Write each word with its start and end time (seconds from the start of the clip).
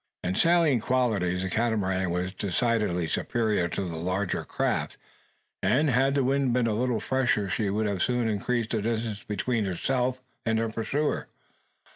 In 0.23 0.33
sailing 0.33 0.79
qualities 0.79 1.43
the 1.43 1.49
Catamaran 1.51 2.09
was 2.09 2.33
decidedly 2.33 3.07
superior 3.07 3.67
to 3.67 3.87
the 3.87 3.97
larger 3.97 4.47
raft; 4.57 4.97
and 5.61 5.91
had 5.91 6.15
the 6.15 6.23
wind 6.23 6.53
been 6.53 6.67
only 6.67 6.75
a 6.75 6.81
little 6.81 6.99
fresher 6.99 7.47
she 7.47 7.69
would 7.69 8.01
soon 8.01 8.23
have 8.23 8.33
increased 8.33 8.71
the 8.71 8.81
distance 8.81 9.23
between 9.23 9.65
herself 9.65 10.19
and 10.43 10.57
her 10.57 10.69
pursuer. 10.69 11.27